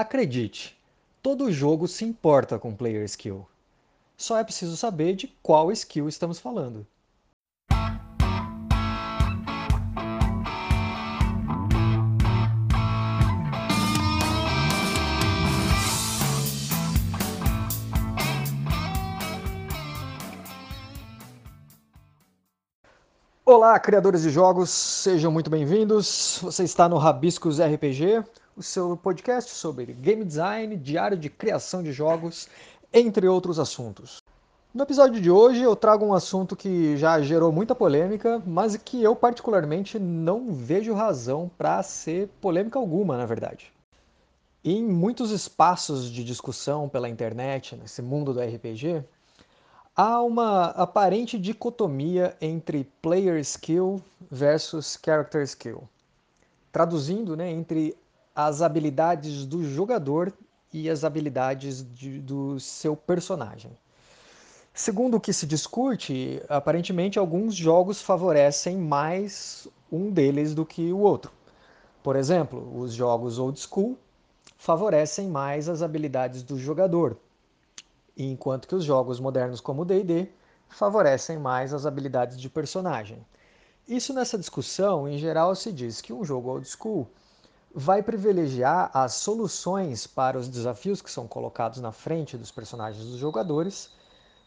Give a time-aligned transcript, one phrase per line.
[0.00, 0.78] Acredite,
[1.20, 3.44] todo jogo se importa com player skill.
[4.16, 6.86] Só é preciso saber de qual skill estamos falando.
[23.44, 26.38] Olá, criadores de jogos, sejam muito bem-vindos.
[26.40, 28.22] Você está no Rabiscos RPG,
[28.58, 32.48] o seu podcast sobre game design, diário de criação de jogos,
[32.92, 34.20] entre outros assuntos.
[34.74, 39.00] No episódio de hoje eu trago um assunto que já gerou muita polêmica, mas que
[39.00, 43.72] eu particularmente não vejo razão para ser polêmica alguma, na verdade.
[44.64, 49.04] Em muitos espaços de discussão pela internet, nesse mundo do RPG,
[49.94, 55.88] há uma aparente dicotomia entre player skill versus character skill.
[56.72, 57.96] Traduzindo, né, entre
[58.38, 60.32] as habilidades do jogador
[60.72, 63.76] e as habilidades de, do seu personagem.
[64.72, 71.00] Segundo o que se discute, aparentemente alguns jogos favorecem mais um deles do que o
[71.00, 71.32] outro.
[72.00, 73.98] Por exemplo, os jogos old school
[74.56, 77.16] favorecem mais as habilidades do jogador,
[78.16, 80.28] enquanto que os jogos modernos como o D&D
[80.68, 83.18] favorecem mais as habilidades de personagem.
[83.88, 87.10] Isso nessa discussão, em geral, se diz que um jogo old school
[87.74, 93.18] vai privilegiar as soluções para os desafios que são colocados na frente dos personagens dos
[93.18, 93.90] jogadores,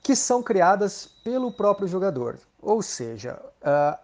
[0.04, 2.40] que são criadas pelo próprio jogador.
[2.62, 3.40] Ou seja,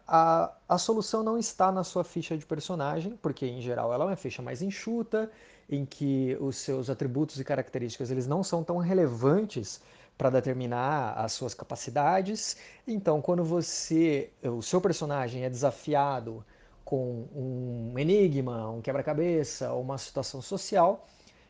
[0.08, 4.08] a, a solução não está na sua ficha de personagem, porque em geral ela é
[4.08, 5.30] uma ficha mais enxuta,
[5.70, 9.82] em que os seus atributos e características eles não são tão relevantes
[10.18, 12.58] para determinar as suas capacidades.
[12.88, 16.44] Então, quando você, o seu personagem é desafiado
[16.88, 21.06] com um enigma, um quebra-cabeça, uma situação social.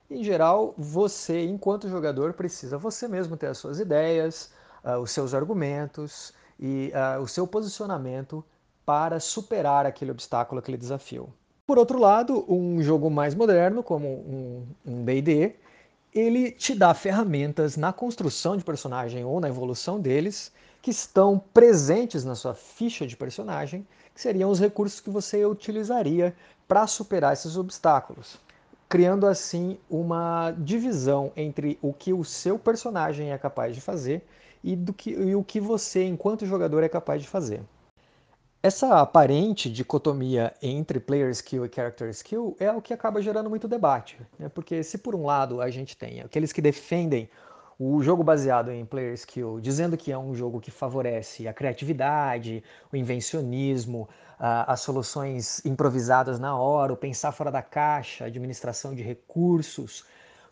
[0.09, 4.51] Em geral, você, enquanto jogador, precisa você mesmo ter as suas ideias,
[4.83, 8.43] uh, os seus argumentos e uh, o seu posicionamento
[8.83, 11.31] para superar aquele obstáculo, aquele desafio.
[11.67, 15.53] Por outro lado, um jogo mais moderno, como um D&D,
[16.15, 20.51] ele te dá ferramentas na construção de personagem ou na evolução deles
[20.87, 26.33] que estão presentes na sua ficha de personagem que seriam os recursos que você utilizaria
[26.65, 28.39] para superar esses obstáculos,
[28.87, 34.25] criando assim uma divisão entre o que o seu personagem é capaz de fazer
[34.63, 37.61] e, do que, e o que você, enquanto jogador, é capaz de fazer.
[38.63, 43.67] Essa aparente dicotomia entre player skill e character skill é o que acaba gerando muito
[43.67, 44.47] debate, né?
[44.47, 47.29] porque se por um lado a gente tem aqueles que defendem
[47.79, 52.63] o jogo baseado em player skill, dizendo que é um jogo que favorece a criatividade,
[52.91, 59.03] o invencionismo, as soluções improvisadas na hora, o pensar fora da caixa, a administração de
[59.03, 60.05] recursos.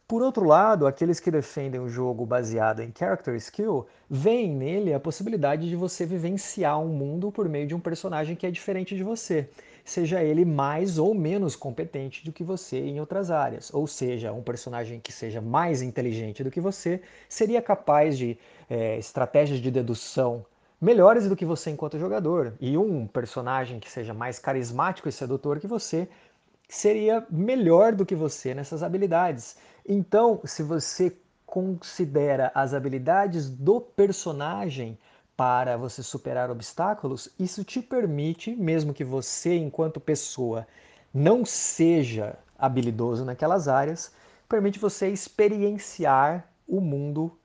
[0.08, 5.00] Por outro lado, aqueles que defendem o jogo baseado em character skill veem nele a
[5.00, 9.03] possibilidade de você vivenciar um mundo por meio de um personagem que é diferente de
[9.03, 9.50] você
[9.85, 13.72] seja ele mais ou menos competente do que você em outras áreas.
[13.72, 18.38] Ou seja, um personagem que seja mais inteligente do que você seria capaz de
[18.68, 20.44] é, estratégias de dedução
[20.81, 22.53] melhores do que você enquanto jogador.
[22.59, 26.09] E um personagem que seja mais carismático e sedutor que você
[26.67, 29.56] seria melhor do que você nessas habilidades.
[29.88, 31.16] Então, se você
[31.46, 34.97] considera as habilidades do personagem
[35.35, 40.68] para você superar obstáculos, isso te permite, mesmo que você, enquanto pessoa,
[41.13, 44.13] não seja habilidoso naquelas áreas,
[44.47, 47.38] permite você experienciar o mundo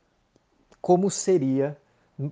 [0.80, 1.76] como seria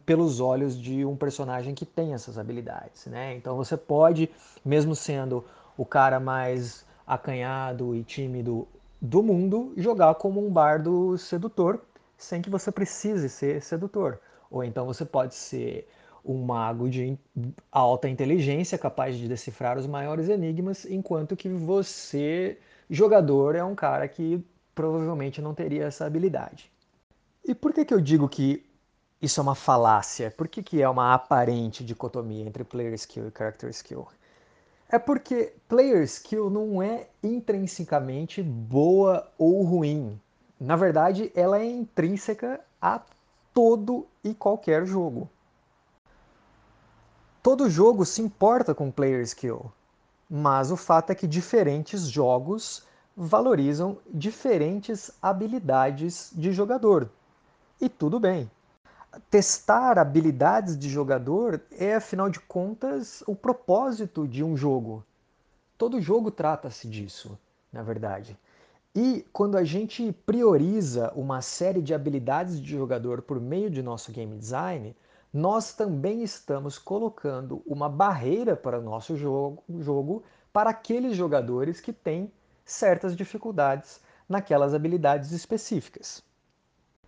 [0.04, 3.34] pelos olhos de um personagem que tem essas habilidades, né?
[3.34, 4.30] Então você pode,
[4.64, 5.44] mesmo sendo
[5.76, 8.68] o cara mais acanhado e tímido
[9.00, 11.80] do mundo, jogar como um bardo sedutor,
[12.16, 14.18] sem que você precise ser sedutor.
[14.50, 15.88] Ou então você pode ser
[16.24, 17.18] um mago de
[17.70, 22.58] alta inteligência capaz de decifrar os maiores enigmas, enquanto que você,
[22.90, 24.44] jogador, é um cara que
[24.74, 26.70] provavelmente não teria essa habilidade.
[27.44, 28.64] E por que, que eu digo que
[29.20, 30.30] isso é uma falácia?
[30.30, 34.06] Por que, que é uma aparente dicotomia entre player skill e character skill?
[34.88, 40.18] É porque player skill não é intrinsecamente boa ou ruim.
[40.60, 43.00] Na verdade, ela é intrínseca a
[43.58, 45.28] todo e qualquer jogo.
[47.42, 49.72] Todo jogo se importa com player skill,
[50.30, 57.10] mas o fato é que diferentes jogos valorizam diferentes habilidades de jogador.
[57.80, 58.48] E tudo bem.
[59.28, 65.04] Testar habilidades de jogador é, afinal de contas, o propósito de um jogo.
[65.76, 67.36] Todo jogo trata-se disso,
[67.72, 68.38] na verdade.
[69.00, 74.10] E quando a gente prioriza uma série de habilidades de jogador por meio de nosso
[74.10, 74.92] game design,
[75.32, 81.92] nós também estamos colocando uma barreira para o nosso jogo, jogo para aqueles jogadores que
[81.92, 82.32] têm
[82.64, 86.20] certas dificuldades naquelas habilidades específicas.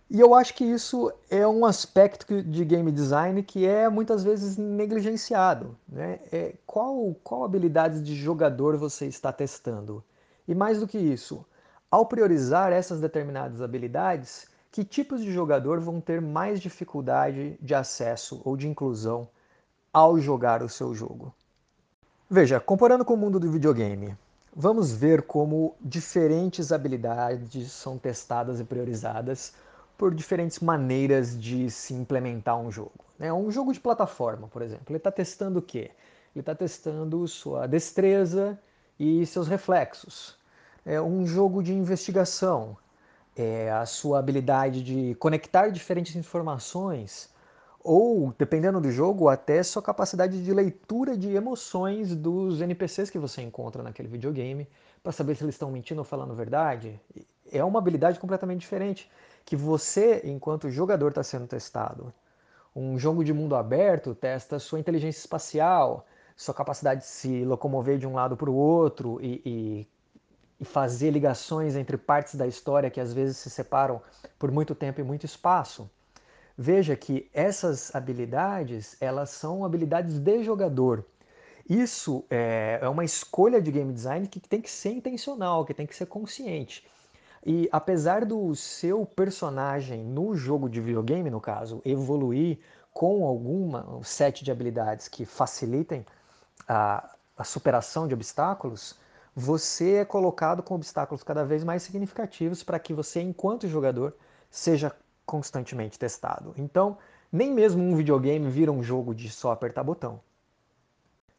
[0.09, 4.55] E eu acho que isso é um aspecto de game design que é muitas vezes
[4.55, 5.77] negligenciado.
[5.89, 6.21] Né?
[6.31, 10.01] É, qual, qual habilidades de jogador você está testando?
[10.47, 11.45] E mais do que isso,
[11.91, 18.41] ao priorizar essas determinadas habilidades, que tipos de jogador vão ter mais dificuldade de acesso
[18.45, 19.27] ou de inclusão
[19.91, 21.35] ao jogar o seu jogo?
[22.29, 24.17] Veja, comparando com o mundo do videogame,
[24.55, 29.53] vamos ver como diferentes habilidades são testadas e priorizadas
[29.97, 33.03] por diferentes maneiras de se implementar um jogo.
[33.19, 33.33] Né?
[33.33, 35.91] Um jogo de plataforma, por exemplo, ele está testando o quê?
[36.33, 38.57] Ele está testando sua destreza
[38.97, 40.39] e seus reflexos.
[40.85, 42.75] É um jogo de investigação,
[43.35, 47.29] é a sua habilidade de conectar diferentes informações,
[47.83, 53.41] ou, dependendo do jogo, até sua capacidade de leitura de emoções dos NPCs que você
[53.41, 54.67] encontra naquele videogame,
[55.03, 56.99] para saber se eles estão mentindo ou falando verdade.
[57.51, 59.09] É uma habilidade completamente diferente
[59.45, 62.13] que você, enquanto jogador, está sendo testado.
[62.75, 66.05] Um jogo de mundo aberto testa sua inteligência espacial,
[66.35, 69.87] sua capacidade de se locomover de um lado para o outro e, e,
[70.61, 74.01] e, fazer ligações entre partes da história que às vezes se separam
[74.37, 75.89] por muito tempo e muito espaço.
[76.57, 81.03] Veja que essas habilidades elas são habilidades de jogador.
[81.67, 85.87] Isso é, é uma escolha de game design que tem que ser intencional, que tem
[85.87, 86.87] que ser consciente.
[87.45, 92.59] E apesar do seu personagem no jogo de videogame, no caso, evoluir
[92.93, 96.05] com alguma um set de habilidades que facilitem
[96.67, 98.95] a, a superação de obstáculos,
[99.35, 104.15] você é colocado com obstáculos cada vez mais significativos para que você, enquanto jogador,
[104.49, 104.93] seja
[105.25, 106.53] constantemente testado.
[106.57, 106.97] Então,
[107.31, 110.19] nem mesmo um videogame vira um jogo de só apertar botão.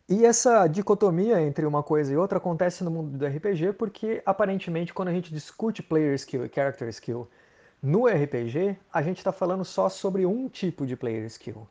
[0.08, 4.92] E essa dicotomia entre uma coisa e outra acontece no mundo do RPG porque, aparentemente,
[4.92, 7.28] quando a gente discute player skill e character skill
[7.82, 11.66] no RPG, a gente está falando só sobre um tipo de player skill.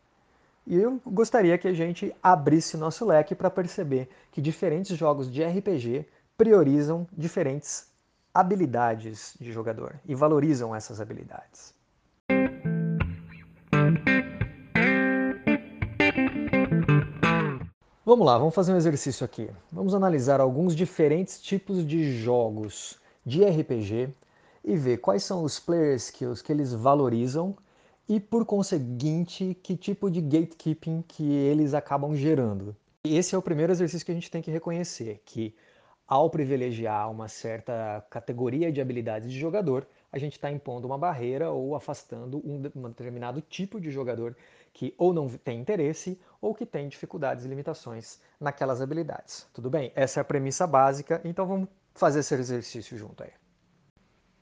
[0.66, 5.44] E eu gostaria que a gente abrisse nosso leque para perceber que diferentes jogos de
[5.44, 6.06] RPG
[6.38, 7.88] priorizam diferentes
[8.34, 11.74] habilidades de jogador e valorizam essas habilidades.
[18.06, 19.50] Vamos lá, vamos fazer um exercício aqui.
[19.72, 24.14] Vamos analisar alguns diferentes tipos de jogos de RPG
[24.64, 27.56] e ver quais são os player skills que eles valorizam
[28.12, 32.76] e, por conseguinte, que tipo de gatekeeping que eles acabam gerando.
[33.06, 35.56] Esse é o primeiro exercício que a gente tem que reconhecer, que
[36.06, 41.52] ao privilegiar uma certa categoria de habilidades de jogador, a gente está impondo uma barreira
[41.52, 44.36] ou afastando um determinado tipo de jogador
[44.74, 49.48] que ou não tem interesse ou que tem dificuldades e limitações naquelas habilidades.
[49.54, 49.90] Tudo bem?
[49.96, 53.32] Essa é a premissa básica, então vamos fazer esse exercício junto aí.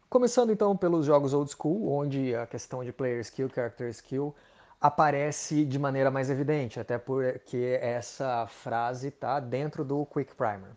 [0.10, 4.34] Começando então pelos jogos old school, onde a questão de player skill, character skill
[4.82, 10.72] aparece de maneira mais evidente, até porque essa frase está dentro do Quick Primer.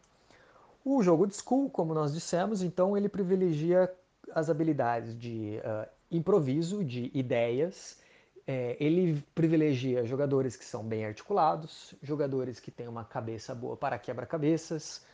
[0.84, 3.90] O jogo de school, como nós dissemos, então ele privilegia
[4.34, 7.98] as habilidades de uh, improviso, de ideias,
[8.46, 13.98] é, ele privilegia jogadores que são bem articulados, jogadores que têm uma cabeça boa para
[13.98, 15.06] quebra-cabeças,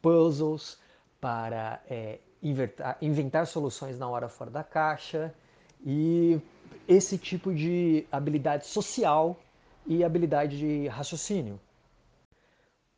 [0.00, 0.78] puzzles,
[1.20, 5.34] para é, inventar, inventar soluções na hora fora da caixa
[5.84, 6.40] e
[6.88, 9.36] esse tipo de habilidade social
[9.86, 11.60] e habilidade de raciocínio.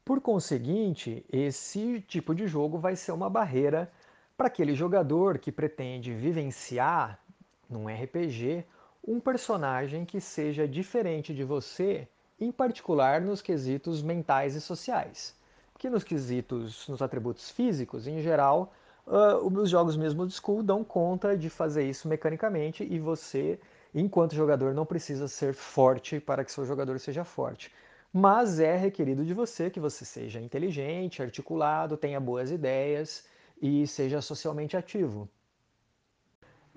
[0.05, 3.91] Por conseguinte, esse tipo de jogo vai ser uma barreira
[4.37, 7.21] para aquele jogador que pretende vivenciar
[7.69, 8.65] num RPG
[9.07, 12.09] um personagem que seja diferente de você,
[12.41, 15.35] em particular nos quesitos mentais e sociais.
[15.73, 18.73] Porque nos quesitos, nos atributos físicos, em geral,
[19.09, 23.59] uh, os jogos mesmo de school dão conta de fazer isso mecanicamente e você,
[23.95, 27.73] enquanto jogador, não precisa ser forte para que seu jogador seja forte.
[28.13, 33.25] Mas é requerido de você que você seja inteligente, articulado, tenha boas ideias
[33.61, 35.29] e seja socialmente ativo.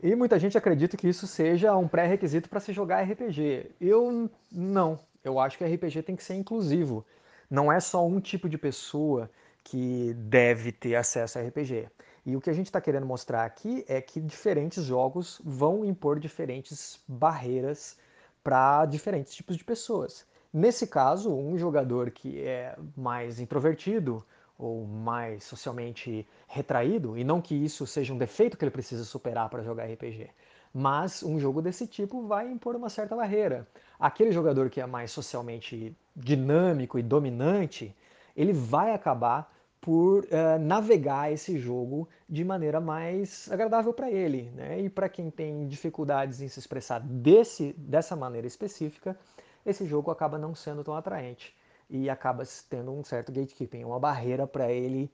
[0.04, 3.72] E muita gente acredita que isso seja um pré-requisito para se jogar RPG.
[3.80, 5.00] Eu não.
[5.24, 7.06] Eu acho que RPG tem que ser inclusivo.
[7.50, 9.30] Não é só um tipo de pessoa
[9.64, 11.88] que deve ter acesso a RPG.
[12.25, 16.20] E o que a gente está querendo mostrar aqui é que diferentes jogos vão impor
[16.20, 17.98] diferentes barreiras
[18.44, 20.25] para diferentes tipos de pessoas.
[20.54, 24.24] Nesse caso, um jogador que é mais introvertido
[24.58, 29.50] ou mais socialmente retraído, e não que isso seja um defeito que ele precisa superar
[29.50, 30.30] para jogar RPG,
[30.72, 33.68] mas um jogo desse tipo vai impor uma certa barreira.
[34.00, 37.96] Aquele jogador que é mais socialmente dinâmico e dominante,
[38.36, 39.51] ele vai acabar
[39.82, 44.52] por uh, navegar esse jogo de maneira mais agradável para ele.
[44.52, 44.82] Né?
[44.82, 49.18] E para quem tem dificuldades em se expressar desse, dessa maneira específica,
[49.66, 51.56] esse jogo acaba não sendo tão atraente
[51.90, 55.12] e acaba tendo um certo gatekeeping, uma barreira para ele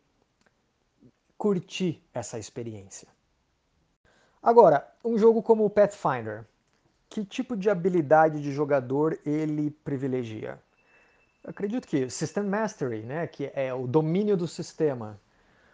[1.37, 3.07] curtir essa experiência.
[4.43, 6.45] Agora, um jogo como o Pathfinder,
[7.09, 10.59] que tipo de habilidade de jogador ele privilegia?
[11.47, 15.17] Acredito que System Mastery, né, que é o domínio do sistema,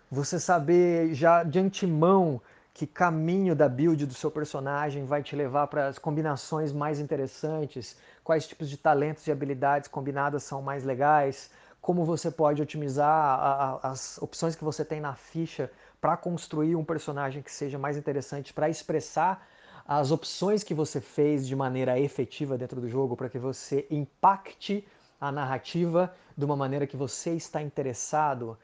[0.10, 2.40] você saber já de antemão
[2.72, 7.98] que caminho da build do seu personagem vai te levar para as combinações mais interessantes,
[8.24, 11.52] quais tipos de talentos e habilidades combinadas são mais legais,
[11.82, 16.76] como você pode otimizar a, a, as opções que você tem na ficha para construir
[16.76, 19.48] um personagem que seja mais interessante, para expressar
[19.86, 24.86] as opções que você fez de maneira efetiva dentro do jogo, para que você impacte
[25.24, 28.58] a narrativa de uma maneira que você está interessado.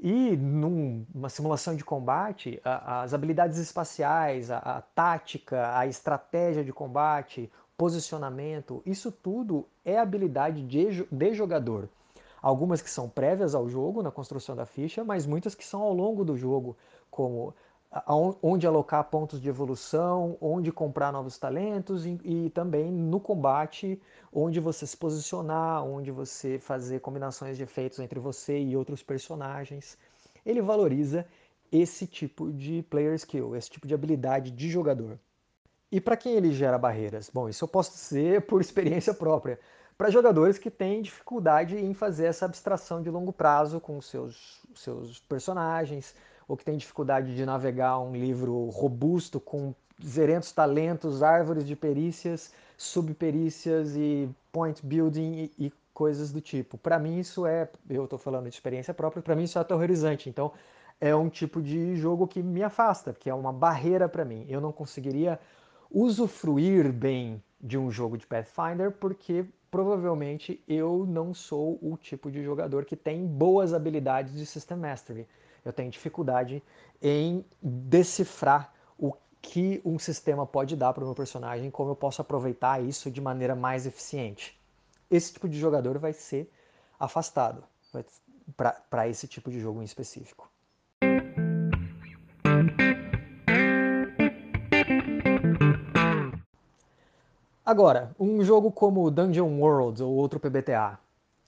[0.00, 7.52] E numa simulação de combate, as habilidades espaciais, a, a tática, a estratégia de combate,
[7.76, 11.86] posicionamento, isso tudo é habilidade de, de jogador.
[12.40, 15.92] Algumas que são prévias ao jogo, na construção da ficha, mas muitas que são ao
[15.92, 16.76] longo do jogo,
[17.10, 17.54] como
[18.42, 24.00] onde alocar pontos de evolução, onde comprar novos talentos e, e, também no combate,
[24.32, 29.96] onde você se posicionar, onde você fazer combinações de efeitos entre você e outros personagens.
[30.44, 31.26] Ele valoriza
[31.72, 35.18] esse tipo de player skill, esse tipo de habilidade de jogador.
[35.90, 37.30] E para quem ele gera barreiras?
[37.32, 39.58] Bom, isso eu posso dizer por experiência própria.
[39.96, 45.20] Para jogadores que têm dificuldade em fazer essa abstração de longo prazo com seus, seus
[45.20, 46.14] personagens,
[46.48, 49.74] ou que tem dificuldade de navegar um livro robusto com
[50.04, 56.76] zerentos talentos, árvores de perícias, subperícias e point building e, e coisas do tipo.
[56.76, 60.28] Para mim isso é, eu estou falando de experiência própria, para mim isso é aterrorizante.
[60.28, 60.52] Então
[61.00, 64.46] é um tipo de jogo que me afasta, que é uma barreira para mim.
[64.48, 65.40] Eu não conseguiria
[65.90, 72.42] usufruir bem de um jogo de Pathfinder porque provavelmente eu não sou o tipo de
[72.42, 75.26] jogador que tem boas habilidades de System Mastery
[75.66, 76.62] eu tenho dificuldade
[77.02, 82.22] em decifrar o que um sistema pode dar para o meu personagem, como eu posso
[82.22, 84.56] aproveitar isso de maneira mais eficiente.
[85.10, 86.48] Esse tipo de jogador vai ser
[87.00, 87.64] afastado
[88.56, 90.48] para esse tipo de jogo em específico.
[97.64, 100.96] Agora, um jogo como Dungeon World ou outro PBTA,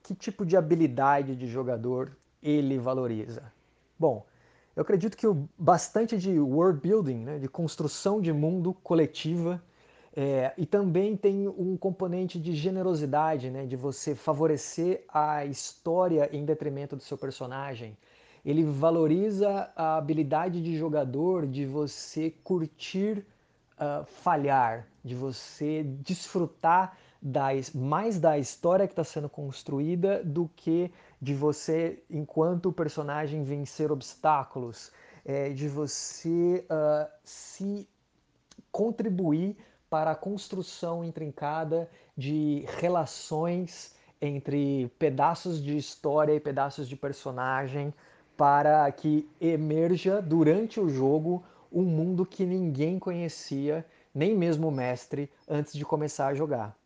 [0.02, 3.56] que tipo de habilidade de jogador ele valoriza?
[3.98, 4.24] Bom,
[4.76, 9.60] eu acredito que o bastante de world building, né, de construção de mundo coletiva,
[10.14, 16.44] é, e também tem um componente de generosidade, né, de você favorecer a história em
[16.44, 17.96] detrimento do seu personagem.
[18.44, 23.26] Ele valoriza a habilidade de jogador de você curtir
[23.78, 26.96] uh, falhar, de você desfrutar
[27.74, 34.92] mais da história que está sendo construída do que de você, enquanto personagem, vencer obstáculos,
[35.24, 37.88] é, de você uh, se
[38.70, 39.56] contribuir
[39.90, 47.92] para a construção intrincada de relações entre pedaços de história e pedaços de personagem
[48.36, 53.84] para que emerja durante o jogo um mundo que ninguém conhecia,
[54.14, 56.76] nem mesmo o mestre, antes de começar a jogar.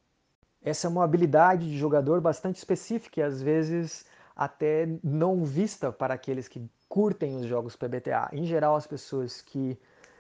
[0.63, 4.07] Essa é uma habilidade de jogador bastante específica e às vezes
[4.45, 8.29] até não vista para aqueles que curtem os jogos PBTA.
[8.33, 9.79] Em geral, as pessoas que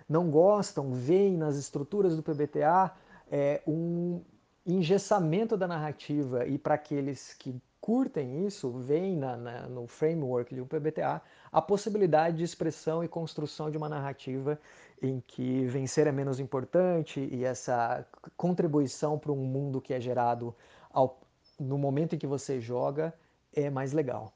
[0.08, 2.92] não gostam veem nas estruturas do PBTA
[3.30, 4.22] é, um
[4.64, 10.60] engessamento da narrativa e para aqueles que curtem isso, veem na, na, no framework de
[10.60, 14.56] um PBTA a possibilidade de expressão e construção de uma narrativa
[15.02, 20.54] em que vencer é menos importante e essa contribuição para um mundo que é gerado
[20.92, 21.20] ao,
[21.58, 23.12] no momento em que você joga
[23.54, 24.32] é mais legal.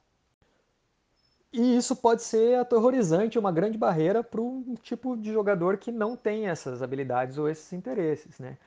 [1.53, 6.17] E isso pode ser aterrorizante, uma grande barreira para um tipo de jogador que não
[6.17, 8.59] tem essas habilidades ou esses interesses, né?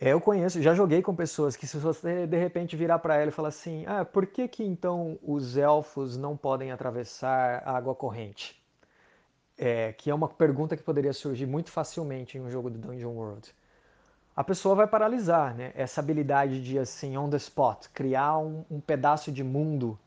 [0.00, 3.28] É, eu conheço, já joguei com pessoas que se você de repente virar para ela
[3.28, 7.94] e falar assim, ah, por que que então os elfos não podem atravessar a água
[7.94, 8.60] corrente?
[9.58, 13.12] É, que é uma pergunta que poderia surgir muito facilmente em um jogo de Dungeon
[13.12, 13.54] World.
[14.36, 15.72] A pessoa vai paralisar, né?
[15.74, 19.98] Essa habilidade de assim on the spot, criar um, um pedaço de mundo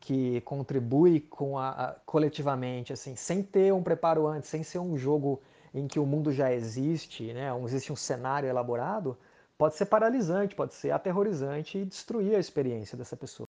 [0.00, 4.96] que contribui com a, a, coletivamente, assim, sem ter um preparo antes, sem ser um
[4.96, 5.40] jogo
[5.74, 9.16] em que o mundo já existe, né, existe um cenário elaborado,
[9.56, 13.48] pode ser paralisante, pode ser aterrorizante e destruir a experiência dessa pessoa.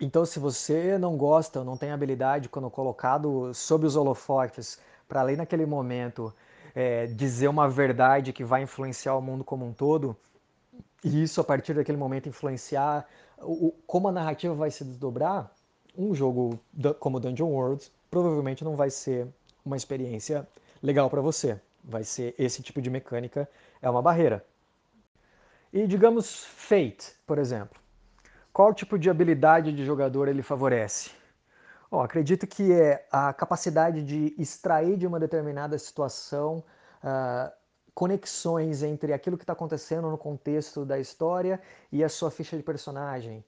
[0.00, 4.78] Então, se você não gosta não tem habilidade quando colocado sob os holofotes
[5.08, 6.34] para além naquele momento
[6.74, 10.16] é, dizer uma verdade que vai influenciar o mundo como um todo,
[11.02, 13.06] e isso a partir daquele momento influenciar
[13.38, 15.50] o, como a narrativa vai se desdobrar,
[15.96, 16.58] um jogo
[16.98, 19.28] como Dungeon World provavelmente não vai ser
[19.64, 20.46] uma experiência
[20.82, 21.60] legal para você.
[21.82, 23.48] Vai ser esse tipo de mecânica,
[23.80, 24.44] é uma barreira.
[25.72, 27.78] E digamos Fate, por exemplo.
[28.52, 31.10] Qual tipo de habilidade de jogador ele favorece?
[31.94, 36.64] Bom, acredito que é a capacidade de extrair de uma determinada situação
[37.04, 37.52] uh,
[37.94, 41.60] conexões entre aquilo que está acontecendo no contexto da história
[41.92, 43.44] e a sua ficha de personagem.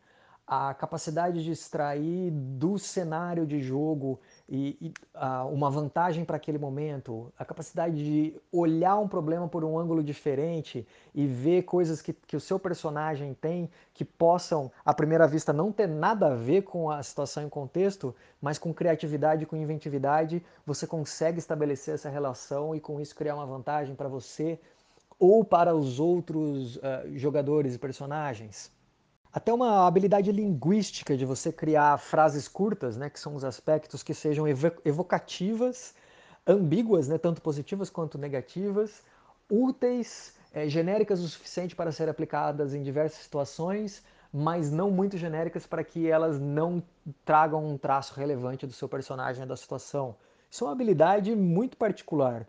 [0.49, 6.57] A capacidade de extrair do cenário de jogo e, e uh, uma vantagem para aquele
[6.57, 12.13] momento, a capacidade de olhar um problema por um ângulo diferente e ver coisas que,
[12.13, 16.63] que o seu personagem tem que possam, à primeira vista, não ter nada a ver
[16.63, 22.73] com a situação em contexto, mas com criatividade, com inventividade, você consegue estabelecer essa relação
[22.73, 24.61] e com isso criar uma vantagem para você
[25.19, 26.81] ou para os outros uh,
[27.17, 28.76] jogadores e personagens
[29.37, 34.15] até uma habilidade linguística de você criar frases curtas, né, que são os aspectos que
[34.15, 34.47] sejam
[34.83, 35.95] evocativas,
[36.47, 39.03] ambíguas, né, tanto positivas quanto negativas,
[39.51, 44.03] úteis, é, genéricas o suficiente para serem aplicadas em diversas situações,
[44.33, 46.83] mas não muito genéricas para que elas não
[47.23, 50.17] tragam um traço relevante do seu personagem da situação.
[50.51, 52.47] Isso é uma habilidade muito particular.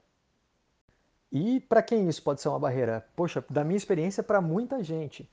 [1.29, 3.06] E para quem isso pode ser uma barreira?
[3.13, 5.29] Poxa, da minha experiência, para muita gente.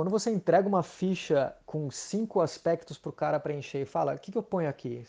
[0.00, 4.18] Quando você entrega uma ficha com cinco aspectos para o cara preencher e fala, o
[4.18, 5.04] que, que eu ponho aqui?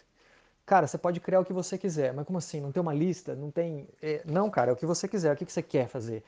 [0.66, 2.60] Cara, você pode criar o que você quiser, mas como assim?
[2.60, 3.34] Não tem uma lista?
[3.34, 3.88] Não tem.
[4.02, 4.22] É...
[4.26, 6.26] Não, cara, é o que você quiser, o que, que você quer fazer.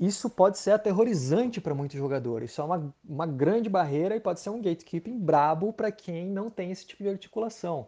[0.00, 2.52] Isso pode ser aterrorizante para muitos jogadores.
[2.52, 6.48] Isso é uma, uma grande barreira e pode ser um gatekeeping brabo para quem não
[6.48, 7.86] tem esse tipo de articulação.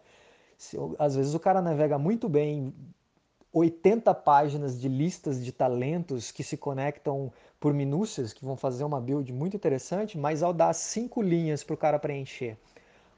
[0.58, 2.74] Se, às vezes o cara navega muito bem
[3.52, 9.00] 80 páginas de listas de talentos que se conectam por minúcias, que vão fazer uma
[9.00, 12.56] build muito interessante, mas ao dar cinco linhas para o cara preencher,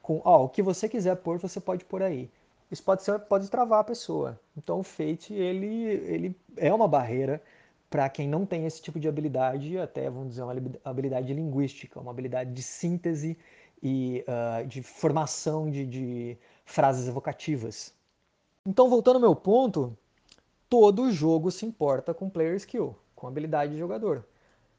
[0.03, 2.31] com ó, o que você quiser pôr, você pode pôr aí.
[2.71, 4.41] Isso pode, ser, pode travar a pessoa.
[4.57, 7.43] Então o Fate ele, ele é uma barreira
[7.91, 12.13] para quem não tem esse tipo de habilidade, até vamos dizer uma habilidade linguística, uma
[12.13, 13.37] habilidade de síntese
[13.83, 17.93] e uh, de formação de, de frases evocativas.
[18.65, 19.97] Então, voltando ao meu ponto,
[20.71, 24.25] todo jogo se importa com player skill, com habilidade de jogador.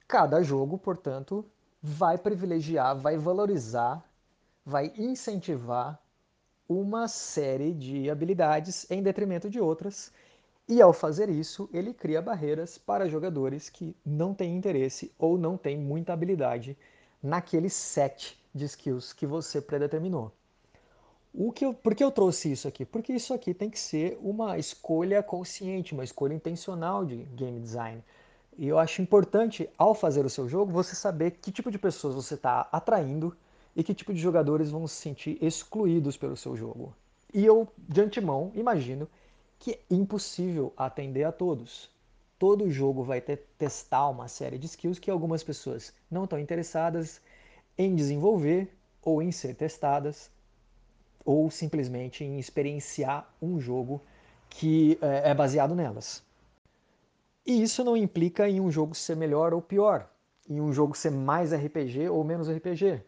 [0.07, 1.45] Cada jogo, portanto,
[1.83, 4.01] vai privilegiar, vai valorizar,
[4.65, 6.01] vai incentivar
[6.67, 10.13] uma série de habilidades em detrimento de outras.
[10.65, 15.57] E ao fazer isso, ele cria barreiras para jogadores que não têm interesse ou não
[15.57, 16.77] têm muita habilidade
[17.21, 20.31] naquele set de skills que você predeterminou.
[21.33, 22.83] O que eu, por que eu trouxe isso aqui?
[22.83, 28.03] Porque isso aqui tem que ser uma escolha consciente, uma escolha intencional de game design.
[28.57, 32.15] E eu acho importante, ao fazer o seu jogo, você saber que tipo de pessoas
[32.15, 33.35] você está atraindo
[33.73, 36.93] e que tipo de jogadores vão se sentir excluídos pelo seu jogo.
[37.33, 39.07] E eu, de antemão, imagino
[39.57, 41.89] que é impossível atender a todos.
[42.37, 47.21] Todo jogo vai ter, testar uma série de skills que algumas pessoas não estão interessadas
[47.77, 48.69] em desenvolver
[49.01, 50.29] ou em ser testadas
[51.25, 54.01] ou simplesmente em experienciar um jogo
[54.49, 56.23] que é, é baseado nelas.
[57.45, 60.07] E isso não implica em um jogo ser melhor ou pior,
[60.47, 63.01] em um jogo ser mais RPG ou menos RPG,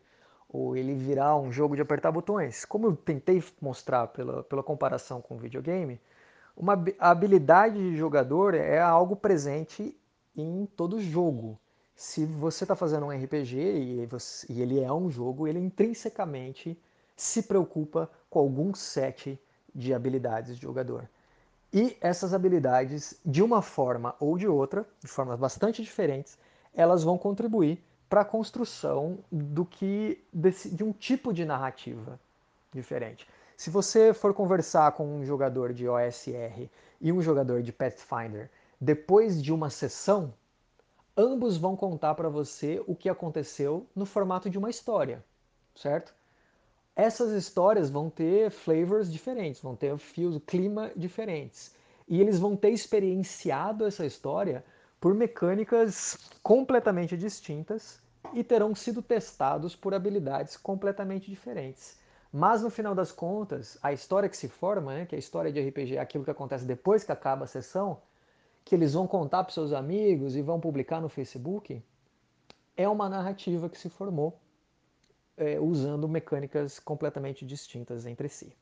[0.49, 2.65] ou ele virar um jogo de apertar botões.
[2.65, 5.99] Como eu tentei mostrar pela, pela comparação com o videogame,
[6.55, 9.97] uma habilidade de jogador é algo presente
[10.35, 11.59] em todo jogo.
[11.95, 16.79] Se você está fazendo um RPG e, você, e ele é um jogo, ele intrinsecamente
[17.15, 19.39] se preocupa com algum set
[19.73, 21.09] de habilidades de jogador.
[21.71, 26.37] E essas habilidades, de uma forma ou de outra, de formas bastante diferentes,
[26.73, 32.19] elas vão contribuir para a construção do que desse, de um tipo de narrativa
[32.71, 33.27] diferente.
[33.57, 36.69] Se você for conversar com um jogador de OSR
[37.01, 40.33] e um jogador de Pathfinder depois de uma sessão,
[41.17, 45.23] ambos vão contar para você o que aconteceu no formato de uma história,
[45.75, 46.13] certo?
[46.95, 51.75] Essas histórias vão ter flavors diferentes, vão ter fios, clima diferentes.
[52.07, 54.63] E eles vão ter experienciado essa história
[54.99, 58.01] por mecânicas completamente distintas
[58.33, 61.97] e terão sido testados por habilidades completamente diferentes.
[62.31, 65.51] Mas no final das contas, a história que se forma, né, que é a história
[65.51, 68.01] de RPG, é aquilo que acontece depois que acaba a sessão,
[68.63, 71.83] que eles vão contar para seus amigos e vão publicar no Facebook,
[72.75, 74.39] é uma narrativa que se formou
[75.37, 78.55] é, usando mecânicas completamente distintas entre si.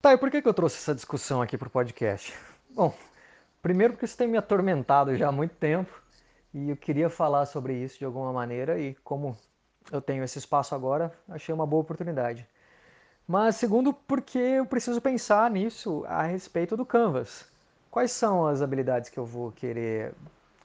[0.00, 2.34] Tá, e por que, que eu trouxe essa discussão aqui para o podcast?
[2.70, 2.94] Bom,
[3.60, 6.02] primeiro porque isso tem me atormentado já há muito tempo
[6.54, 9.36] e eu queria falar sobre isso de alguma maneira e como
[9.92, 12.46] eu tenho esse espaço agora, achei uma boa oportunidade.
[13.26, 17.46] Mas segundo porque eu preciso pensar nisso a respeito do Canvas.
[17.90, 20.14] Quais são as habilidades que eu vou querer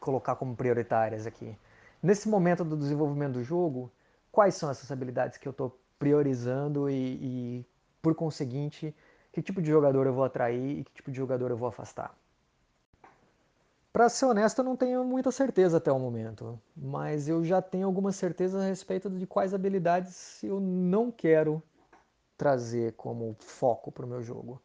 [0.03, 1.57] colocar como prioritárias aqui?
[2.01, 3.89] Nesse momento do desenvolvimento do jogo,
[4.29, 7.65] quais são essas habilidades que eu estou priorizando e, e,
[8.01, 8.93] por conseguinte,
[9.31, 12.13] que tipo de jogador eu vou atrair e que tipo de jogador eu vou afastar.
[13.93, 17.85] Para ser honesto, eu não tenho muita certeza até o momento, mas eu já tenho
[17.85, 21.63] alguma certeza a respeito de quais habilidades eu não quero
[22.35, 24.59] trazer como foco para o meu jogo.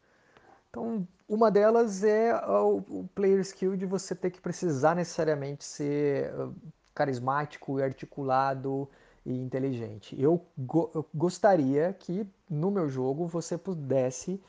[0.69, 6.49] Então, uma delas é o player skill de você ter que precisar necessariamente ser ah,
[6.93, 8.87] carismático articulado
[9.25, 10.19] e inteligente.
[10.21, 14.39] Eu, go eu gostaria que no meu jogo você pudesse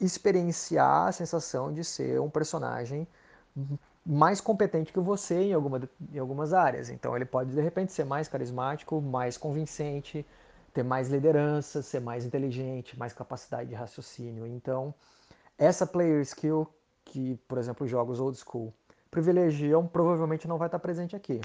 [0.00, 3.06] experienciar a sensação de ser um personagem
[4.04, 5.80] mais competente que você em, alguma,
[6.12, 6.90] em algumas áreas.
[6.90, 10.26] Então ele pode de repente ser mais carismático, mais convincente,
[10.74, 14.46] ter mais liderança, ser mais inteligente, mais capacidade de raciocínio.
[14.46, 14.94] Então
[15.60, 16.66] essa player skill
[17.04, 18.72] que, por exemplo, jogos old school
[19.10, 21.40] privilegiam, provavelmente não vai estar presente aqui.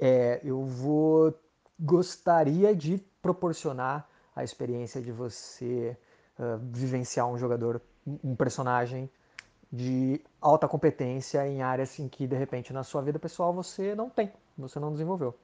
[0.00, 1.38] É, eu vou
[1.78, 5.96] gostaria de proporcionar a experiência de você
[6.38, 7.82] uh, vivenciar um jogador,
[8.22, 9.10] um personagem
[9.70, 14.08] de alta competência em áreas em que de repente na sua vida pessoal você não
[14.08, 15.34] tem, você não desenvolveu.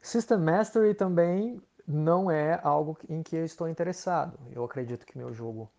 [0.00, 4.38] System Mastery também não é algo em que eu estou interessado.
[4.52, 5.70] Eu acredito que meu jogo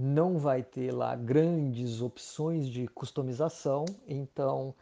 [0.00, 4.74] não vai ter lá grandes opções de customização, então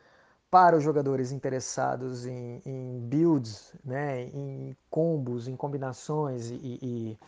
[0.49, 7.19] para os jogadores interessados em, em builds, né, em combos, em combinações e, e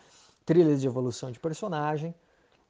[0.45, 2.15] trilhas de evolução de personagem,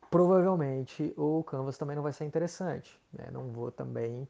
[0.09, 2.99] provavelmente o Canvas também não vai ser interessante.
[3.13, 3.29] Né?
[3.31, 4.27] Não vou também.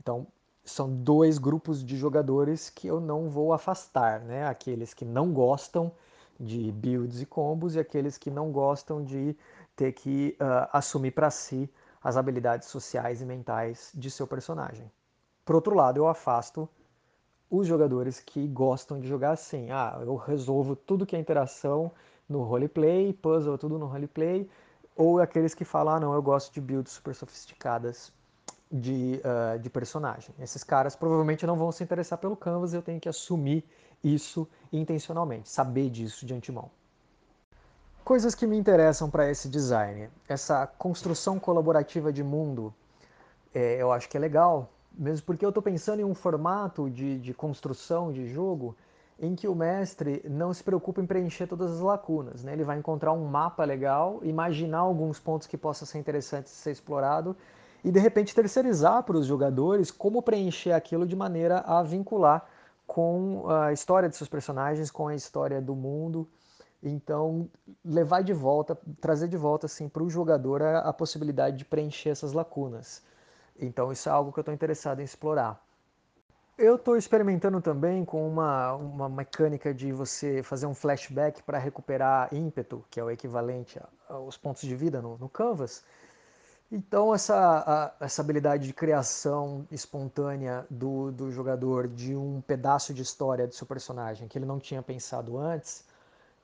[0.00, 0.26] Então,
[0.64, 4.46] são dois grupos de jogadores que eu não vou afastar, né?
[4.46, 5.92] Aqueles que não gostam
[6.38, 9.36] de builds e combos e aqueles que não gostam de
[9.80, 11.70] ter que uh, assumir para si
[12.04, 14.92] as habilidades sociais e mentais de seu personagem.
[15.42, 16.68] Por outro lado, eu afasto
[17.50, 19.70] os jogadores que gostam de jogar assim.
[19.70, 21.90] Ah, eu resolvo tudo que é interação
[22.28, 24.46] no roleplay, puzzle tudo no roleplay,
[24.94, 28.12] ou aqueles que falam, ah, não, eu gosto de builds super sofisticadas
[28.70, 30.34] de, uh, de personagem.
[30.38, 33.64] Esses caras provavelmente não vão se interessar pelo canvas, eu tenho que assumir
[34.04, 36.70] isso intencionalmente, saber disso de antemão.
[38.10, 40.10] Coisas que me interessam para esse design.
[40.28, 42.74] Essa construção colaborativa de mundo,
[43.54, 47.20] é, eu acho que é legal, mesmo porque eu estou pensando em um formato de,
[47.20, 48.74] de construção de jogo
[49.16, 52.42] em que o mestre não se preocupa em preencher todas as lacunas.
[52.42, 52.52] Né?
[52.52, 56.72] Ele vai encontrar um mapa legal, imaginar alguns pontos que possam ser interessantes de ser
[56.72, 57.36] explorado
[57.84, 62.44] e de repente terceirizar para os jogadores como preencher aquilo de maneira a vincular
[62.88, 66.26] com a história de seus personagens, com a história do mundo.
[66.82, 67.48] Então,
[67.84, 72.10] levar de volta, trazer de volta assim, para o jogador a, a possibilidade de preencher
[72.10, 73.02] essas lacunas.
[73.58, 75.62] Então, isso é algo que eu estou interessado em explorar.
[76.56, 82.32] Eu estou experimentando também com uma, uma mecânica de você fazer um flashback para recuperar
[82.34, 85.84] ímpeto, que é o equivalente aos pontos de vida no, no Canvas.
[86.72, 93.02] Então, essa, a, essa habilidade de criação espontânea do, do jogador de um pedaço de
[93.02, 95.84] história do seu personagem que ele não tinha pensado antes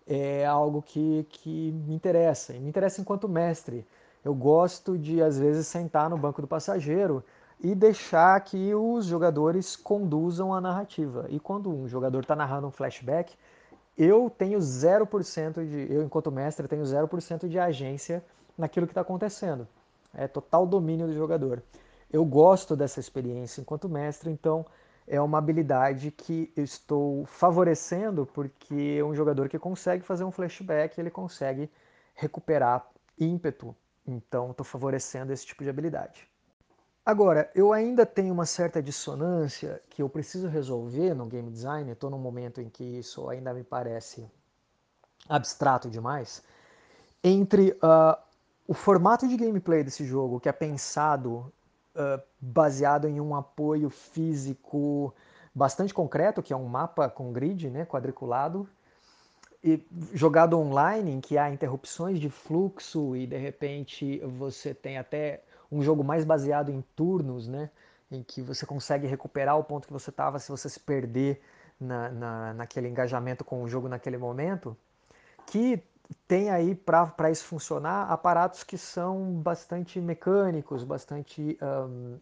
[0.07, 2.55] é algo que, que me interessa.
[2.55, 3.87] E me interessa enquanto mestre.
[4.25, 7.25] Eu gosto de, às vezes, sentar no banco do passageiro
[7.61, 11.27] e deixar que os jogadores conduzam a narrativa.
[11.29, 13.35] E quando um jogador está narrando um flashback,
[13.97, 18.23] eu tenho 0% de, eu enquanto mestre tenho 0% de agência
[18.57, 19.67] naquilo que está acontecendo.
[20.15, 21.63] É total domínio do jogador.
[22.13, 24.65] Eu gosto dessa experiência enquanto mestre, então
[25.07, 30.33] é uma habilidade que eu estou favorecendo porque é um jogador que consegue fazer um
[30.33, 31.71] flashback, ele consegue
[32.15, 32.87] recuperar
[33.19, 33.75] ímpeto.
[34.07, 36.29] Então estou favorecendo esse tipo de habilidade.
[37.05, 42.11] Agora, eu ainda tenho uma certa dissonância que eu preciso resolver no game design, estou
[42.11, 44.29] num momento em que isso ainda me parece
[45.29, 46.43] abstrato demais,
[47.23, 48.21] entre uh,
[48.67, 51.53] o formato de gameplay desse jogo, que é pensado
[52.41, 55.15] baseado em um apoio físico
[55.55, 58.69] bastante concreto, que é um mapa com grid, né, quadriculado,
[59.65, 59.83] e
[60.13, 65.83] jogado online, em que há interrupções de fluxo e de repente você tem até um
[65.83, 67.71] jogo mais baseado em turnos, né,
[68.11, 71.41] em que você consegue recuperar o ponto que você estava se você se perder
[71.81, 74.77] na, na, naquele engajamento com o jogo naquele momento,
[75.47, 75.83] que
[76.27, 82.19] tem aí para isso funcionar aparatos que são bastante mecânicos, bastante um,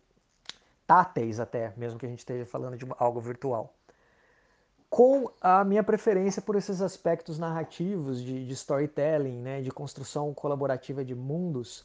[0.87, 3.75] táteis até, mesmo que a gente esteja falando de algo virtual.
[4.91, 11.05] Com a minha preferência por esses aspectos narrativos de, de storytelling, né, de construção colaborativa
[11.05, 11.85] de mundos,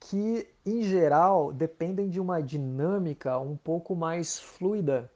[0.00, 5.10] que em geral dependem de uma dinâmica um pouco mais fluida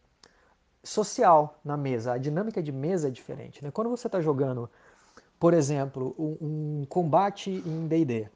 [0.83, 2.12] social na mesa.
[2.12, 3.62] A dinâmica de mesa é diferente.
[3.64, 3.71] Né?
[3.71, 4.68] Quando você está jogando,
[5.42, 6.37] por exemplo, um,
[6.81, 8.28] um combate em D&D,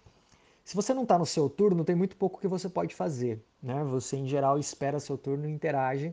[0.64, 3.40] se você não está no seu turno, tem muito pouco que você pode fazer.
[3.62, 3.84] Né?
[3.84, 6.12] Você, em geral, espera seu turno e interage.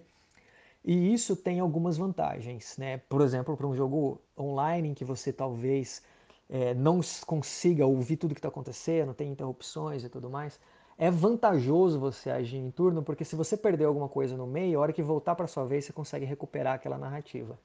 [0.85, 2.77] E isso tem algumas vantagens.
[2.77, 2.99] Né?
[3.09, 6.03] Por exemplo, para um jogo online em que você talvez
[6.47, 10.59] é, não consiga ouvir tudo que está acontecendo, tem interrupções e tudo mais,
[10.95, 14.81] é vantajoso você agir em turno, porque se você perder alguma coisa no meio, a
[14.83, 17.57] hora que voltar para sua vez, você consegue recuperar aquela narrativa.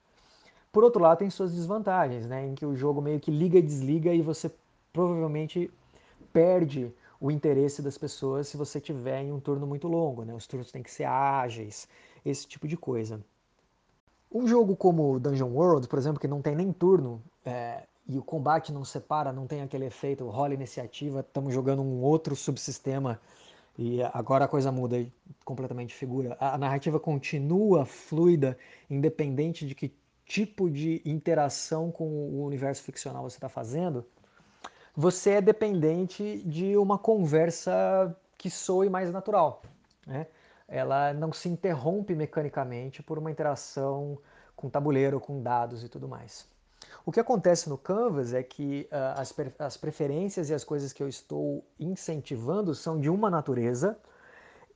[0.73, 3.63] Por outro lado, tem suas desvantagens, né, em que o jogo meio que liga e
[3.63, 4.51] desliga e você
[4.93, 5.71] provavelmente
[6.33, 10.33] perde o interesse das pessoas se você tiver em um turno muito longo, né?
[10.35, 11.89] Os turnos têm que ser ágeis,
[12.25, 13.21] esse tipo de coisa.
[14.33, 18.23] Um jogo como Dungeon World, por exemplo, que não tem nem turno, é, e o
[18.23, 23.21] combate não separa, não tem aquele efeito rola iniciativa, estamos jogando um outro subsistema
[23.77, 25.07] e agora a coisa muda
[25.45, 26.37] completamente de figura.
[26.41, 28.57] A narrativa continua fluida,
[28.89, 29.93] independente de que
[30.29, 34.07] tipo de interação com o universo ficcional você está fazendo.
[34.95, 39.63] Você é dependente de uma conversa que soe mais natural.
[40.07, 40.27] Né?
[40.69, 44.19] Ela não se interrompe mecanicamente por uma interação
[44.55, 46.47] com tabuleiro, com dados e tudo mais.
[47.07, 51.03] O que acontece no Canvas é que uh, as, as preferências e as coisas que
[51.03, 53.99] eu estou incentivando são de uma natureza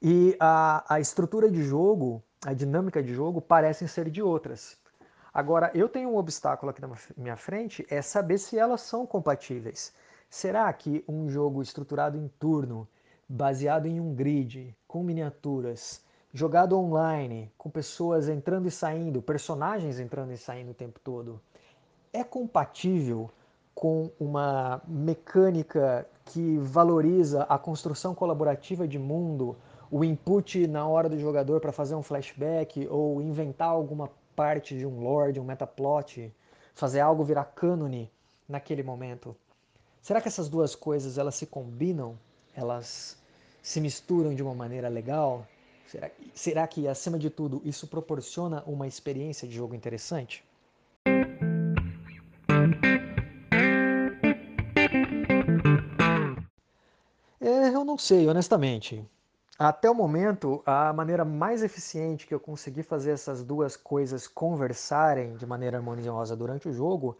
[0.01, 4.81] e a, a estrutura de jogo, a dinâmica de jogo parecem ser de outras.
[5.33, 9.93] Agora, eu tenho um obstáculo aqui na minha frente, é saber se elas são compatíveis.
[10.29, 12.87] Será que um jogo estruturado em turno,
[13.27, 20.33] baseado em um grid, com miniaturas, jogado online, com pessoas entrando e saindo, personagens entrando
[20.33, 21.41] e saindo o tempo todo,
[22.13, 23.31] é compatível
[23.75, 29.57] com uma mecânica que valoriza a construção colaborativa de mundo,
[29.91, 34.11] o input na hora do jogador para fazer um flashback ou inventar alguma
[34.43, 36.35] parte de um lore, de um metaplot,
[36.75, 38.11] fazer algo virar cânone
[38.49, 39.37] naquele momento.
[40.01, 42.19] Será que essas duas coisas elas se combinam?
[42.53, 43.17] Elas
[43.63, 45.47] se misturam de uma maneira legal?
[45.87, 50.45] Será, será que, acima de tudo, isso proporciona uma experiência de jogo interessante?
[57.41, 59.09] Eu não sei, honestamente.
[59.65, 65.37] Até o momento, a maneira mais eficiente que eu consegui fazer essas duas coisas conversarem
[65.37, 67.17] de maneira harmoniosa durante o jogo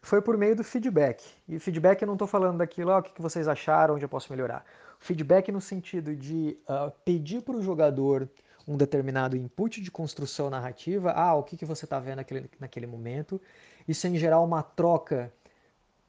[0.00, 1.22] foi por meio do feedback.
[1.46, 4.32] E feedback eu não estou falando daquilo, oh, o que vocês acharam, onde eu posso
[4.32, 4.64] melhorar.
[4.98, 8.26] Feedback no sentido de uh, pedir para o jogador
[8.66, 12.86] um determinado input de construção narrativa, ah, o que, que você está vendo naquele, naquele
[12.86, 13.38] momento.
[13.86, 15.30] Isso é, em geral, uma troca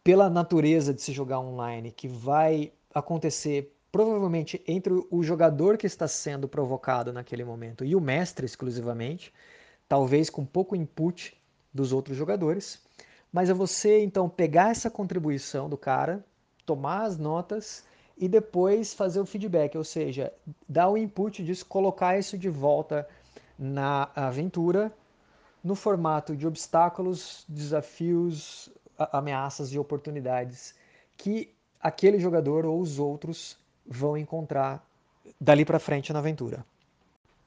[0.01, 6.07] pela natureza de se jogar online, que vai acontecer provavelmente entre o jogador que está
[6.07, 9.31] sendo provocado naquele momento e o mestre exclusivamente,
[9.87, 11.39] talvez com pouco input
[11.71, 12.81] dos outros jogadores.
[13.31, 16.25] Mas é você então pegar essa contribuição do cara,
[16.65, 17.83] tomar as notas
[18.17, 20.33] e depois fazer o feedback, ou seja,
[20.67, 23.07] dar o input disso, colocar isso de volta
[23.59, 24.91] na aventura
[25.63, 30.73] no formato de obstáculos, desafios, ameaças e oportunidades
[31.15, 34.85] que aquele jogador ou os outros vão encontrar
[35.39, 36.65] dali para frente na aventura.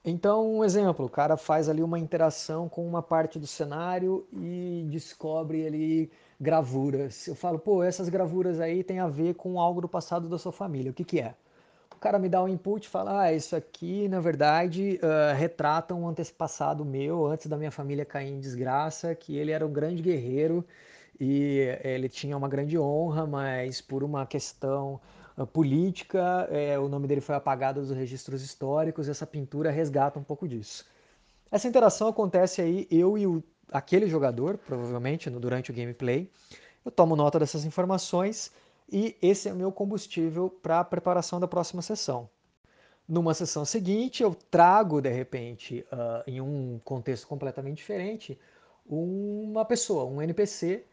[0.05, 4.87] Então, um exemplo, o cara faz ali uma interação com uma parte do cenário e
[4.89, 7.27] descobre ali gravuras.
[7.27, 10.53] Eu falo, pô, essas gravuras aí tem a ver com algo do passado da sua
[10.53, 10.93] família.
[10.93, 11.35] O que, que é?
[11.91, 15.93] O cara me dá um input e fala, ah, isso aqui, na verdade, uh, retrata
[15.93, 20.03] um antepassado meu, antes da minha família cair em desgraça, que ele era um grande
[20.03, 20.65] guerreiro
[21.19, 25.01] e ele tinha uma grande honra, mas por uma questão
[25.45, 30.23] política, é, o nome dele foi apagado dos registros históricos, e essa pintura resgata um
[30.23, 30.87] pouco disso.
[31.51, 36.31] Essa interação acontece aí, eu e o, aquele jogador, provavelmente no, durante o gameplay.
[36.85, 38.53] Eu tomo nota dessas informações
[38.91, 42.29] e esse é o meu combustível para a preparação da próxima sessão.
[43.09, 48.39] Numa sessão seguinte, eu trago, de repente, uh, em um contexto completamente diferente,
[48.85, 50.85] uma pessoa, um NPC,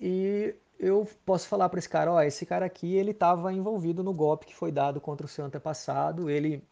[0.00, 4.12] e eu posso falar para esse cara, ó, esse cara aqui, ele estava envolvido no
[4.12, 6.62] golpe que foi dado contra o seu antepassado, ele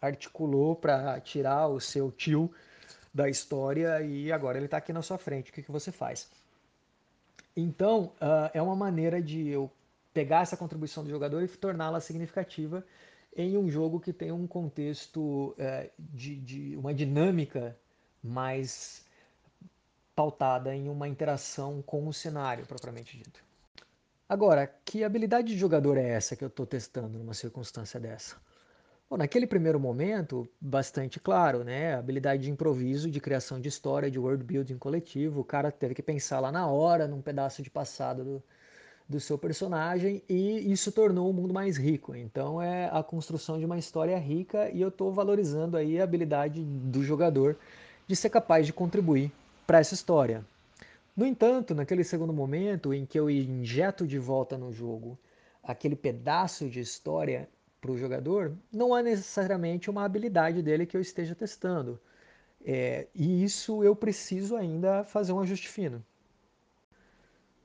[0.00, 2.50] articulou para tirar o seu tio
[3.12, 6.28] da história e agora ele está aqui na sua frente, o que, que você faz?
[7.56, 9.70] Então, uh, é uma maneira de eu
[10.12, 12.84] pegar essa contribuição do jogador e torná-la significativa
[13.36, 17.76] em um jogo que tem um contexto é, de, de, uma dinâmica
[18.22, 19.04] mais
[20.14, 23.43] pautada em uma interação com o cenário propriamente dito.
[24.26, 28.36] Agora, que habilidade de jogador é essa que eu estou testando numa circunstância dessa?
[29.08, 31.94] Bom, naquele primeiro momento, bastante claro, né?
[31.94, 35.40] Habilidade de improviso, de criação de história, de world building coletivo.
[35.40, 38.42] O cara teve que pensar lá na hora, num pedaço de passado do,
[39.06, 42.16] do seu personagem e isso tornou o mundo mais rico.
[42.16, 46.62] Então é a construção de uma história rica e eu estou valorizando aí a habilidade
[46.62, 47.58] do jogador
[48.06, 49.30] de ser capaz de contribuir
[49.66, 50.42] para essa história.
[51.16, 55.18] No entanto, naquele segundo momento em que eu injeto de volta no jogo
[55.62, 57.48] aquele pedaço de história
[57.80, 62.00] para o jogador, não há necessariamente uma habilidade dele que eu esteja testando.
[62.64, 66.04] É, e isso eu preciso ainda fazer um ajuste fino.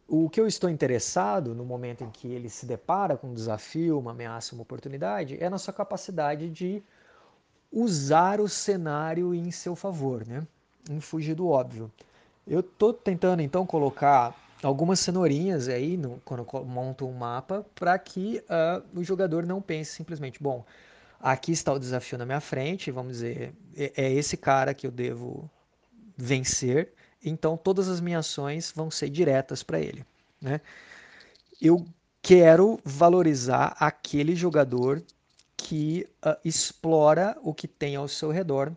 [0.08, 4.00] O que eu estou interessado no momento em que ele se depara com um desafio,
[4.00, 6.84] uma ameaça, uma oportunidade, é na sua capacidade de
[7.72, 10.46] usar o cenário em seu favor, né?
[10.90, 11.92] em fugir do óbvio.
[12.50, 17.98] Eu estou tentando então colocar algumas cenourinhas aí no, quando eu monto um mapa para
[17.98, 20.66] que uh, o jogador não pense simplesmente, bom,
[21.22, 24.92] aqui está o desafio na minha frente, vamos dizer, é, é esse cara que eu
[24.92, 25.50] devo
[26.18, 26.92] vencer
[27.24, 30.06] então todas as minhas ações vão ser diretas para ele.
[30.42, 30.62] Né?
[31.62, 31.86] Eu
[32.22, 35.04] quero valorizar aquele jogador
[35.58, 38.72] que uh, explora o que tem ao seu redor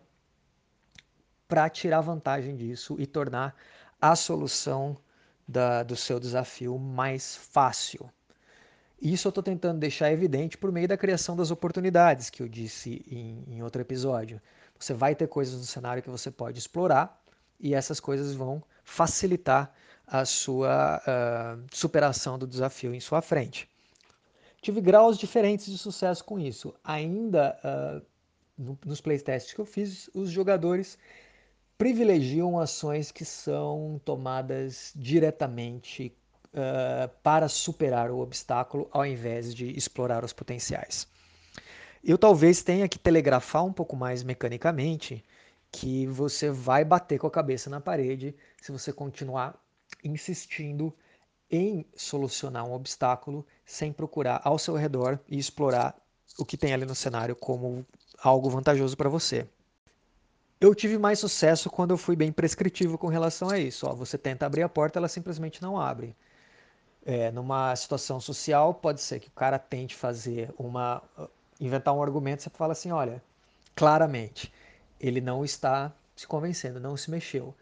[1.53, 3.55] para tirar vantagem disso e tornar
[4.01, 4.97] a solução
[5.47, 8.09] da, do seu desafio mais fácil.
[8.99, 13.05] Isso eu estou tentando deixar evidente por meio da criação das oportunidades que eu disse
[13.07, 14.41] em, em outro episódio.
[14.79, 17.21] Você vai ter coisas no cenário que você pode explorar
[17.59, 19.71] e essas coisas vão facilitar
[20.07, 23.69] a sua uh, superação do desafio em sua frente.
[24.59, 26.73] Tive graus diferentes de sucesso com isso.
[26.83, 28.13] Ainda uh,
[28.57, 30.97] no, nos playtests que eu fiz, os jogadores
[31.83, 36.15] privilegiam ações que são tomadas diretamente
[36.53, 41.05] uh, para superar o obstáculo ao invés de explorar os potenciais.
[42.01, 45.21] Eu talvez tenha que telegrafar um pouco mais mecanicamente
[45.69, 49.61] que você vai bater com a cabeça na parede se você continuar
[50.05, 50.95] insistindo
[51.51, 55.93] em solucionar um obstáculo sem procurar ao seu redor e explorar
[56.39, 57.85] o que tem ali no cenário como
[58.23, 59.45] algo vantajoso para você.
[60.63, 63.85] Eu tive mais sucesso quando eu fui bem prescritivo com relação a isso.
[63.85, 66.15] Ó, você tenta abrir a porta, ela simplesmente não abre.
[67.05, 71.03] É, numa situação social, pode ser que o cara tente fazer uma.
[71.59, 73.21] inventar um argumento, você fala assim: olha,
[73.75, 74.53] claramente,
[75.01, 77.53] ele não está se convencendo, não se mexeu.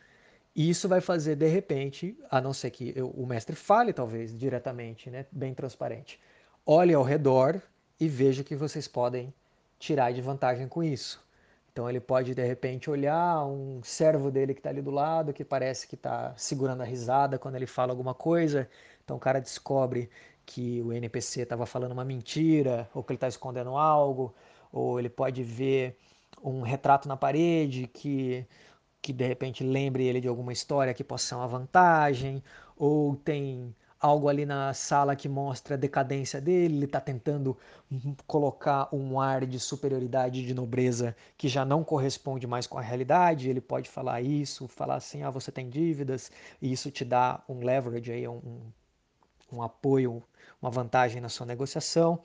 [0.56, 4.38] E isso vai fazer, de repente, a não ser que eu, o mestre fale, talvez,
[4.38, 6.20] diretamente, né, bem transparente.
[6.64, 7.60] Olhe ao redor
[8.00, 9.34] e veja o que vocês podem
[9.80, 11.20] tirar de vantagem com isso.
[11.72, 15.44] Então ele pode, de repente, olhar um servo dele que está ali do lado, que
[15.46, 18.70] parece que está segurando a risada quando ele fala alguma coisa.
[19.04, 20.10] Então o cara descobre
[20.46, 24.36] que o NPC estava falando uma mentira, ou que ele está escondendo algo,
[24.72, 25.98] ou ele pode ver
[26.44, 28.46] um retrato na parede que,
[29.02, 32.44] que de repente lembre ele de alguma história que possa ser uma vantagem,
[32.76, 37.56] ou tem algo ali na sala que mostra a decadência dele, ele está tentando
[38.26, 43.50] colocar um ar de superioridade, de nobreza que já não corresponde mais com a realidade,
[43.50, 47.64] ele pode falar isso, falar assim, ah, você tem dívidas, e isso te dá um
[47.64, 48.62] leverage, aí, um,
[49.52, 50.24] um apoio,
[50.60, 52.20] uma vantagem na sua negociação.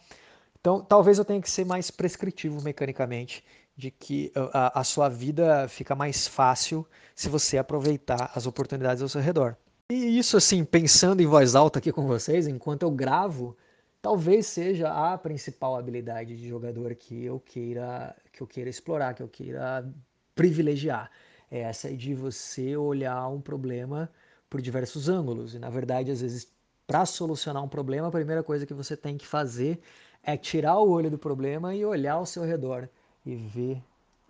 [0.59, 3.45] Então, talvez eu tenha que ser mais prescritivo mecanicamente
[3.77, 9.09] de que a, a sua vida fica mais fácil se você aproveitar as oportunidades ao
[9.09, 9.57] seu redor.
[9.89, 13.57] E isso, assim, pensando em voz alta aqui com vocês, enquanto eu gravo,
[14.03, 19.23] talvez seja a principal habilidade de jogador que eu queira, que eu queira explorar, que
[19.23, 19.89] eu queira
[20.35, 21.09] privilegiar.
[21.49, 24.11] É essa de você olhar um problema
[24.51, 25.55] por diversos ângulos.
[25.55, 26.49] E, na verdade, às vezes,
[26.85, 29.81] para solucionar um problema, a primeira coisa que você tem que fazer
[30.21, 32.89] é tirar o olho do problema e olhar ao seu redor
[33.25, 33.81] e ver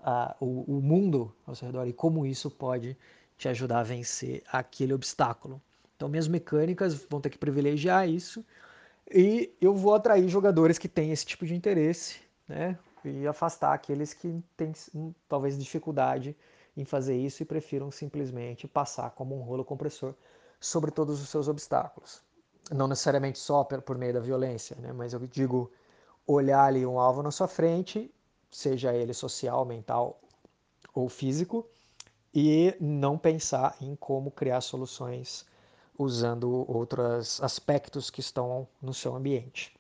[0.00, 2.94] uh, o, o mundo ao seu redor e como isso pode
[3.36, 5.60] te ajudar a vencer aquele obstáculo.
[5.96, 8.44] Então, minhas mecânicas vão ter que privilegiar isso
[9.10, 12.78] e eu vou atrair jogadores que têm esse tipo de interesse, né?
[13.04, 16.36] e afastar aqueles que têm hum, talvez dificuldade
[16.76, 20.14] em fazer isso e prefiram simplesmente passar como um rolo compressor
[20.60, 22.20] sobre todos os seus obstáculos.
[22.70, 24.92] Não necessariamente só por meio da violência, né?
[24.92, 25.70] mas eu digo
[26.26, 28.12] olhar ali um alvo na sua frente,
[28.50, 30.20] seja ele social, mental
[30.92, 31.68] ou físico,
[32.38, 35.46] e não pensar em como criar soluções
[35.98, 39.74] usando outros aspectos que estão no seu ambiente.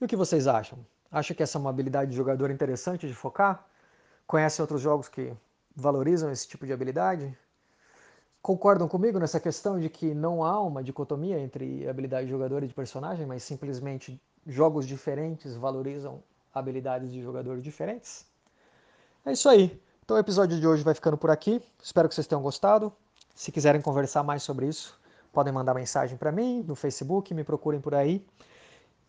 [0.00, 0.78] E o que vocês acham?
[1.12, 3.68] Acha que essa é uma habilidade de jogador interessante de focar?
[4.26, 5.30] Conhecem outros jogos que
[5.76, 7.36] valorizam esse tipo de habilidade?
[8.40, 12.66] Concordam comigo nessa questão de que não há uma dicotomia entre habilidade de jogador e
[12.66, 16.22] de personagem, mas simplesmente jogos diferentes valorizam
[16.54, 18.24] habilidades de jogadores diferentes?
[19.22, 19.78] É isso aí.
[20.06, 21.60] Então o episódio de hoje vai ficando por aqui.
[21.82, 22.92] Espero que vocês tenham gostado.
[23.34, 24.96] Se quiserem conversar mais sobre isso,
[25.32, 28.24] podem mandar mensagem para mim no Facebook, me procurem por aí.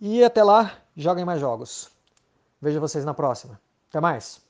[0.01, 1.91] E até lá, joguem mais jogos.
[2.59, 3.61] Vejo vocês na próxima.
[3.89, 4.46] Até mais!